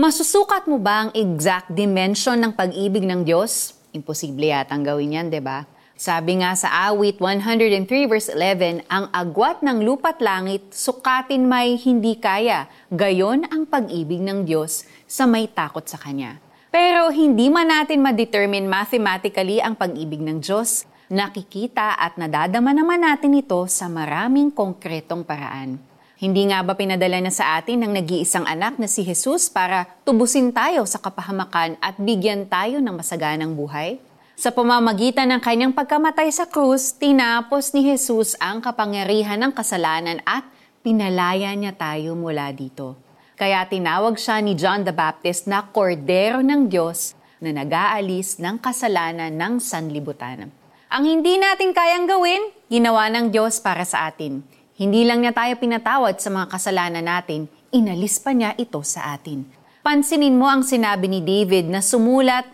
Masusukat 0.00 0.64
mo 0.64 0.80
ba 0.80 1.04
ang 1.04 1.10
exact 1.12 1.76
dimension 1.76 2.32
ng 2.32 2.56
pag-ibig 2.56 3.04
ng 3.04 3.20
Diyos? 3.20 3.76
Imposible 3.92 4.48
yatang 4.48 4.80
gawin 4.80 5.12
yan, 5.12 5.28
di 5.28 5.44
ba? 5.44 5.68
Sabi 5.92 6.40
nga 6.40 6.56
sa 6.56 6.88
awit 6.88 7.20
103 7.20 8.08
verse 8.08 8.32
11, 8.32 8.88
ang 8.88 9.12
agwat 9.12 9.60
ng 9.60 9.84
lupat 9.84 10.24
langit, 10.24 10.72
sukatin 10.72 11.44
may 11.44 11.76
hindi 11.76 12.16
kaya. 12.16 12.64
Gayon 12.88 13.44
ang 13.52 13.68
pag-ibig 13.68 14.24
ng 14.24 14.48
Diyos 14.48 14.88
sa 15.04 15.28
may 15.28 15.44
takot 15.52 15.84
sa 15.84 16.00
Kanya. 16.00 16.40
Pero 16.72 17.12
hindi 17.12 17.52
man 17.52 17.68
natin 17.68 18.00
ma-determine 18.00 18.72
mathematically 18.72 19.60
ang 19.60 19.76
pag-ibig 19.76 20.24
ng 20.24 20.40
Diyos, 20.40 20.88
nakikita 21.12 22.00
at 22.00 22.16
nadadama 22.16 22.72
naman 22.72 23.04
natin 23.04 23.36
ito 23.36 23.68
sa 23.68 23.84
maraming 23.92 24.48
konkretong 24.48 25.28
paraan. 25.28 25.89
Hindi 26.20 26.52
nga 26.52 26.60
ba 26.60 26.76
pinadala 26.76 27.16
na 27.16 27.32
sa 27.32 27.56
atin 27.56 27.80
ng 27.80 27.96
nag-iisang 27.96 28.44
anak 28.44 28.76
na 28.76 28.84
si 28.84 29.00
Jesus 29.08 29.48
para 29.48 29.88
tubusin 30.04 30.52
tayo 30.52 30.84
sa 30.84 31.00
kapahamakan 31.00 31.80
at 31.80 31.96
bigyan 31.96 32.44
tayo 32.44 32.76
ng 32.76 32.92
masaganang 32.92 33.56
buhay? 33.56 33.96
Sa 34.36 34.52
pamamagitan 34.52 35.32
ng 35.32 35.40
kanyang 35.40 35.72
pagkamatay 35.72 36.28
sa 36.28 36.44
krus, 36.44 36.92
tinapos 36.92 37.72
ni 37.72 37.88
Jesus 37.88 38.36
ang 38.36 38.60
kapangyarihan 38.60 39.40
ng 39.40 39.52
kasalanan 39.56 40.20
at 40.28 40.44
pinalaya 40.84 41.56
niya 41.56 41.72
tayo 41.72 42.12
mula 42.12 42.52
dito. 42.52 43.00
Kaya 43.40 43.64
tinawag 43.64 44.20
siya 44.20 44.44
ni 44.44 44.52
John 44.60 44.84
the 44.84 44.92
Baptist 44.92 45.48
na 45.48 45.72
Kordero 45.72 46.44
ng 46.44 46.68
Diyos 46.68 47.16
na 47.40 47.48
nag-aalis 47.48 48.36
ng 48.44 48.60
kasalanan 48.60 49.32
ng 49.32 49.56
sanlibutan. 49.56 50.52
Ang 50.92 51.04
hindi 51.16 51.40
natin 51.40 51.72
kayang 51.72 52.04
gawin, 52.04 52.52
ginawa 52.68 53.08
ng 53.08 53.32
Diyos 53.32 53.56
para 53.56 53.88
sa 53.88 54.04
atin. 54.12 54.59
Hindi 54.80 55.04
lang 55.04 55.20
niya 55.20 55.36
tayo 55.36 55.60
pinatawad 55.60 56.24
sa 56.24 56.32
mga 56.32 56.56
kasalanan 56.56 57.04
natin, 57.04 57.52
inalis 57.68 58.16
pa 58.16 58.32
niya 58.32 58.56
ito 58.56 58.80
sa 58.80 59.12
atin. 59.12 59.44
Pansinin 59.84 60.32
mo 60.32 60.48
ang 60.48 60.64
sinabi 60.64 61.04
ni 61.04 61.20
David 61.20 61.68
na 61.68 61.84
sumulat 61.84 62.48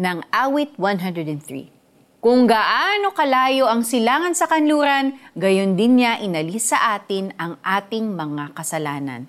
ng 0.00 0.24
awit 0.32 0.72
103. 0.80 1.68
Kung 2.24 2.48
gaano 2.48 3.12
kalayo 3.12 3.68
ang 3.68 3.84
silangan 3.84 4.32
sa 4.32 4.48
kanluran, 4.48 5.20
gayon 5.36 5.76
din 5.76 6.00
niya 6.00 6.16
inalis 6.16 6.72
sa 6.72 6.96
atin 6.96 7.36
ang 7.36 7.60
ating 7.60 8.08
mga 8.08 8.56
kasalanan. 8.56 9.28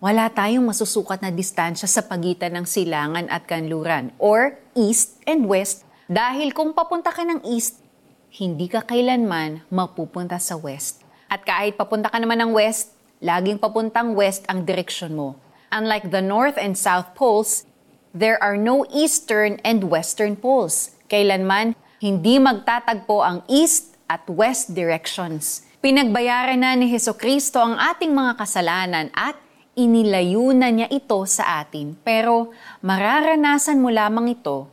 Wala 0.00 0.32
tayong 0.32 0.64
masusukat 0.64 1.20
na 1.20 1.28
distansya 1.28 1.84
sa 1.84 2.08
pagitan 2.08 2.56
ng 2.56 2.64
silangan 2.64 3.28
at 3.28 3.44
kanluran 3.44 4.16
or 4.16 4.56
east 4.72 5.20
and 5.28 5.44
west 5.44 5.84
dahil 6.08 6.56
kung 6.56 6.72
papunta 6.72 7.12
ka 7.12 7.20
ng 7.20 7.44
east, 7.52 7.84
hindi 8.32 8.64
ka 8.72 8.80
kailanman 8.80 9.68
mapupunta 9.68 10.40
sa 10.40 10.56
west. 10.56 11.01
At 11.32 11.48
kahit 11.48 11.80
papunta 11.80 12.12
ka 12.12 12.20
naman 12.20 12.44
ng 12.44 12.52
west, 12.52 12.92
laging 13.24 13.56
papuntang 13.56 14.12
west 14.12 14.44
ang 14.52 14.68
direksyon 14.68 15.16
mo. 15.16 15.40
Unlike 15.72 16.12
the 16.12 16.20
north 16.20 16.60
and 16.60 16.76
south 16.76 17.16
poles, 17.16 17.64
there 18.12 18.36
are 18.44 18.60
no 18.60 18.84
eastern 18.92 19.56
and 19.64 19.88
western 19.88 20.36
poles. 20.36 20.92
Kailanman, 21.08 21.72
hindi 22.04 22.36
magtatagpo 22.36 23.24
ang 23.24 23.40
east 23.48 23.96
at 24.12 24.20
west 24.28 24.76
directions. 24.76 25.64
Pinagbayaran 25.80 26.60
na 26.60 26.76
ni 26.76 26.92
Heso 26.92 27.16
Kristo 27.16 27.64
ang 27.64 27.80
ating 27.80 28.12
mga 28.12 28.36
kasalanan 28.36 29.08
at 29.16 29.40
inilayo 29.72 30.52
niya 30.52 30.92
ito 30.92 31.24
sa 31.24 31.64
atin. 31.64 31.96
Pero 32.04 32.52
mararanasan 32.84 33.80
mo 33.80 33.88
lamang 33.88 34.36
ito 34.36 34.68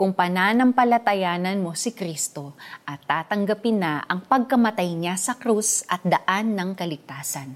kung 0.00 0.16
pananampalatayanan 0.16 1.60
mo 1.60 1.76
si 1.76 1.92
Kristo 1.92 2.56
at 2.88 3.04
tatanggapin 3.04 3.84
na 3.84 4.00
ang 4.08 4.24
pagkamatay 4.24 4.96
niya 4.96 5.20
sa 5.20 5.36
krus 5.36 5.84
at 5.92 6.00
daan 6.00 6.56
ng 6.56 6.72
kaligtasan. 6.72 7.52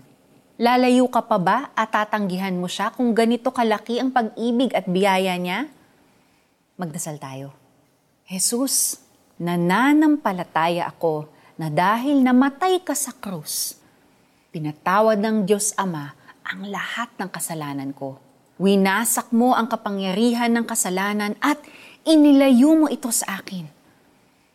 Lalayo 0.60 1.08
ka 1.08 1.24
pa 1.24 1.40
ba 1.40 1.72
at 1.72 1.96
tatanggihan 1.96 2.52
mo 2.52 2.68
siya 2.68 2.92
kung 2.92 3.16
ganito 3.16 3.48
kalaki 3.48 3.96
ang 3.96 4.12
pag-ibig 4.12 4.76
at 4.76 4.84
biyaya 4.84 5.40
niya? 5.40 5.72
Magdasal 6.76 7.16
tayo. 7.16 7.56
Jesus, 8.28 9.00
nananampalataya 9.40 10.84
ako 10.92 11.24
na 11.56 11.72
dahil 11.72 12.20
namatay 12.20 12.84
ka 12.84 12.92
sa 12.92 13.16
krus, 13.16 13.80
pinatawad 14.52 15.16
ng 15.16 15.48
Diyos 15.48 15.72
Ama 15.80 16.12
ang 16.44 16.60
lahat 16.68 17.08
ng 17.16 17.32
kasalanan 17.32 17.96
ko. 17.96 18.20
Winasak 18.60 19.32
mo 19.32 19.56
ang 19.56 19.64
kapangyarihan 19.64 20.52
ng 20.52 20.68
kasalanan 20.68 21.40
at 21.40 21.56
inilayo 22.04 22.84
mo 22.84 22.86
ito 22.92 23.08
sa 23.08 23.40
akin. 23.40 23.66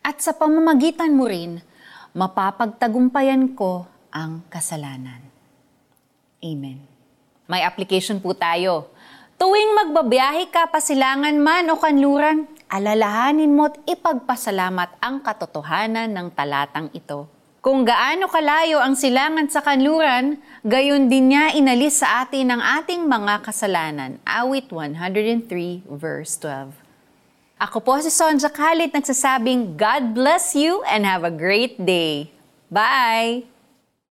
At 0.00 0.22
sa 0.24 0.32
pamamagitan 0.32 1.12
mo 1.12 1.28
rin, 1.28 1.60
mapapagtagumpayan 2.16 3.52
ko 3.54 3.84
ang 4.10 4.42
kasalanan. 4.48 5.22
Amen. 6.40 6.82
May 7.50 7.66
application 7.66 8.22
po 8.22 8.32
tayo. 8.32 8.90
Tuwing 9.36 9.76
magbabiyahe 9.76 10.48
ka 10.48 10.70
pasilangan 10.70 11.36
man 11.40 11.68
o 11.72 11.76
kanluran, 11.76 12.46
alalahanin 12.70 13.52
mo't 13.52 13.76
ipagpasalamat 13.88 15.00
ang 15.02 15.20
katotohanan 15.20 16.12
ng 16.12 16.28
talatang 16.32 16.88
ito. 16.94 17.26
Kung 17.60 17.84
gaano 17.84 18.24
kalayo 18.32 18.80
ang 18.80 18.96
silangan 18.96 19.44
sa 19.52 19.60
kanluran, 19.60 20.40
gayon 20.64 21.12
din 21.12 21.28
niya 21.28 21.52
inalis 21.52 22.00
sa 22.00 22.24
atin 22.24 22.56
ang 22.56 22.62
ating 22.80 23.04
mga 23.04 23.44
kasalanan. 23.44 24.16
Awit 24.24 24.72
103 24.72 25.84
verse 25.92 26.40
12. 26.40 26.89
Ako 27.60 27.84
po 27.84 27.92
si 28.00 28.08
Sonja 28.08 28.48
Khalid 28.48 28.96
nagsasabing 28.96 29.76
God 29.76 30.16
bless 30.16 30.56
you 30.56 30.80
and 30.88 31.04
have 31.04 31.28
a 31.28 31.32
great 31.32 31.76
day. 31.76 32.32
Bye! 32.72 33.49